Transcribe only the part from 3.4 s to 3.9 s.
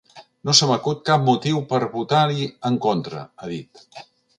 ha dit.